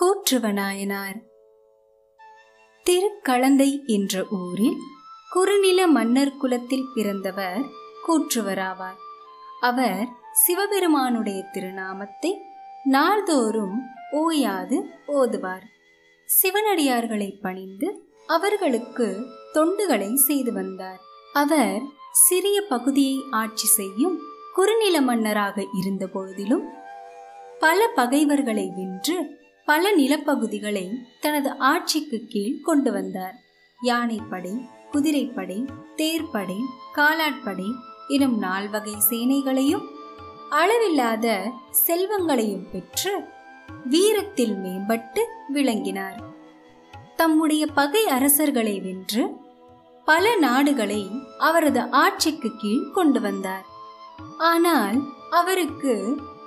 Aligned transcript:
கூற்றுவநாயனார் 0.00 1.16
திருக்களந்தை 2.86 3.86
என்ற 3.86 4.26
ஊரில் 4.30 4.76
குறுநில 5.30 5.86
மன்னர் 5.86 6.36
குலத்தில் 6.36 6.88
பிறந்தவர் 6.94 7.60
கூற்றுவராவார். 8.08 8.98
அவர் 9.60 10.08
சிவபெருமானுடைய 10.32 11.42
திருநாமத்தை 11.42 12.38
நாள்தோறும் 12.84 13.82
ஓயாது 14.10 14.90
ஓதுவார். 15.06 15.62
சிவனடியார்களை 16.28 17.40
பணிந்து 17.40 18.08
அவர்களுக்கு 18.26 19.26
தொண்டுகளை 19.54 20.14
செய்து 20.14 20.52
வந்தார். 20.52 21.00
அவர் 21.32 21.80
சிறிய 22.12 22.62
பகுதியை 22.68 23.22
ஆட்சி 23.30 23.66
செய்யும் 23.66 24.18
குறுநில 24.54 25.00
மன்னராக 25.00 25.64
இருந்த 25.72 26.06
பொழுதிலும் 26.06 26.64
பல 27.58 27.88
பகைவர்களை 27.94 28.72
வென்று 28.76 29.46
பல 29.68 29.90
நிலப்பகுதிகளை 29.96 30.84
தனது 31.20 31.50
ஆட்சிக்கு 31.70 32.18
கீழ் 32.28 32.60
கொண்டு 32.60 32.90
வந்தார். 32.92 33.36
யானைப்படை 33.80 34.52
குதிரைப்படை 34.90 35.58
தேர்ப்படை 35.96 36.58
காலாட்படை 36.94 37.68
எனும் 38.08 38.36
நால்வகை 38.38 38.94
சேனைகளையும் 39.08 39.86
அளவில்லாத 40.50 41.26
செல்வங்களையும் 41.86 42.66
பெற்று 42.72 43.12
வீரத்தில் 43.84 44.56
மேம்பட்டு 44.64 45.24
விளங்கினார். 45.48 46.18
தம்முடைய 47.16 47.66
பகை 47.66 48.04
அரசர்களை 48.08 48.76
வென்று 48.80 49.24
பல 50.04 50.24
நாடுகளை 50.36 51.02
அவரது 51.38 51.82
ஆட்சிக்கு 52.02 52.50
கீழ் 52.56 52.90
கொண்டு 52.92 53.20
வந்தார். 53.20 53.66
ஆனால் 54.52 54.98
அவருக்கு 55.30 55.94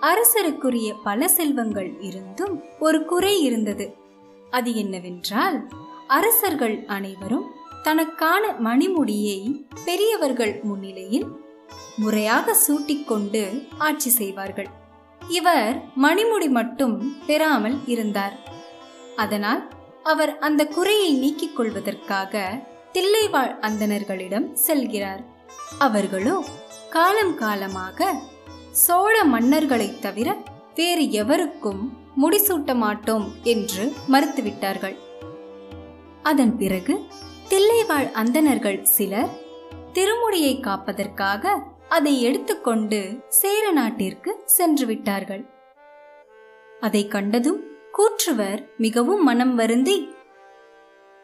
அரசருக்குரிய 0.09 0.89
பல 1.03 1.27
செல்வங்கள் 1.27 1.89
இருந்தும் 2.01 2.55
ஒரு 2.79 2.99
குறை 3.05 3.33
இருந்தது. 3.41 3.85
அது 4.49 4.75
என்னவென்றால் 4.75 5.57
அரசர்கள் 6.07 6.75
அனைவரும் 6.87 7.47
தனக்கான 7.83 8.43
மணிமுடியை 8.63 9.39
பெரியவர்கள் 9.85 10.53
முன்னிலையில் 10.63 11.27
முறையாக 11.97 12.55
சூட்டிக்கொண்டு 12.67 13.43
ஆட்சி 13.77 14.09
செய்வார்கள். 14.09 14.69
இவர் 15.21 15.77
மணிமுடி 16.01 16.49
மட்டும் 16.49 16.95
பெறாமல் 17.27 17.77
இருந்தார். 17.85 18.35
அதனால் 19.15 19.61
அவர் 20.03 20.33
அந்த 20.39 20.61
குறையை 20.65 21.11
நீக்கிக் 21.13 21.55
கொள்வதற்காக 21.55 22.43
தில்லைவாழ் 22.93 23.53
அந்தணர்களிடம் 23.59 24.47
செல்கிறார். 24.67 25.21
அவர்களோ 25.79 26.35
காலம் 26.89 27.35
காலமாக 27.35 28.13
சோழ 28.71 29.23
மன்னர்களைத் 29.23 30.01
தவிர 30.01 30.37
வேறு 30.75 31.11
எவருக்கும் 31.11 31.97
முடிசூட்ட 32.21 32.75
மாட்டோம் 32.75 33.31
என்று 33.43 33.93
மறுத்துவிட்டார்கள். 34.11 34.95
அதன் 36.23 36.57
பிறகு 36.57 37.01
தில்லைவாழ் 37.49 38.11
அந்தணர்கள் 38.11 38.83
சிலர் 38.83 39.29
திருமுடியை 39.93 40.59
காப்பதற்காக 40.59 41.63
அதை 41.89 42.21
எடுத்துக்கொண்டு 42.21 43.25
சேர 43.27 43.71
நாட்டிற்கு 43.71 44.41
சென்று 44.45 44.85
விட்டார்கள். 44.85 45.45
அதை 46.79 47.07
கண்டதும் 47.07 47.63
கூற்றுவர் 47.97 48.65
மிகவும் 48.77 49.23
மனம் 49.23 49.55
வருந்தி 49.55 50.09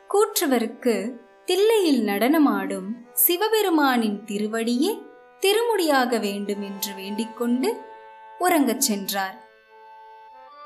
கூற்றுவருக்கு 0.10 1.12
தில்லையில் 1.46 2.04
நடனமாடும் 2.04 2.88
சிவபெருமானின் 3.14 4.24
திருவடியே 4.26 5.07
திருமுடியாக 5.40 6.18
வேண்டும் 6.18 6.62
என்று 6.62 6.94
வேண்டிக்கொண்டு 6.96 7.82
உறங்கச் 8.40 8.82
சென்றார். 8.82 9.46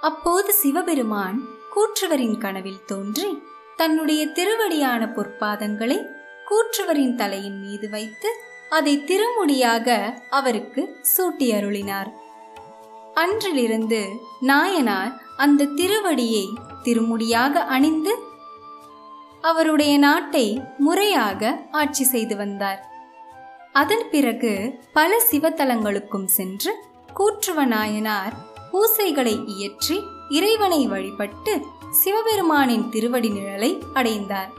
அப்போது 0.02 0.54
சிவபெருமான் 0.54 1.40
கூற்றுவரின் 1.76 2.38
கனவில் 2.38 2.86
தோன்றி 2.86 3.44
தன்னுடைய 3.76 4.28
திருவடியான 4.28 5.06
பொற்பாதங்களை 5.06 6.06
கூற்றுவரின் 6.48 7.16
தலையின் 7.16 7.60
மீது 7.60 7.90
வைத்து 7.90 8.30
அதை 8.70 9.04
திருமுடியாக 9.04 10.16
அவருக்கு 10.30 10.98
சூட்டி 11.18 11.48
அருளினார் 11.52 12.12
அன்றிலிருந்து 13.14 14.08
நாயனார் 14.40 15.22
அந்த 15.38 15.66
திருவடியை 15.66 16.46
திருமுடியாக 16.84 17.64
அணிந்து 17.66 18.14
அவருடைய 19.42 19.98
நாட்டை 19.98 20.62
முறையாக 20.78 21.68
ஆட்சி 21.72 22.04
செய்து 22.04 22.36
வந்தார். 22.36 22.91
அதன் 23.74 24.06
பிறகு 24.12 24.80
பல 24.94 25.22
சிவத்தலங்களுக்கும் 25.32 26.26
சென்று 26.26 26.84
கூற்றுவ 27.14 27.66
நாயனார் 27.66 28.34
பூசைகளை 28.72 29.44
இயற்றி 29.46 30.04
இறைவனை 30.30 30.88
வழிபட்டு 30.88 31.66
சிவபெருமானின் 31.92 32.90
திருவடி 32.90 33.30
நிழலை 33.30 33.81
அடைந்தார். 33.94 34.52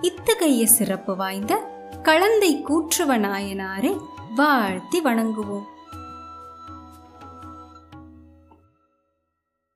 இத்தகைய 0.00 0.66
சிறப்பு 0.66 1.16
வாய்ந்த 1.16 1.70
களந்தை 2.02 2.64
கூற்றுவ 2.68 3.18
நாயனாரை 3.18 4.00
வாழ்த்தி 4.34 5.02
வணங்குவோம். 5.02 5.66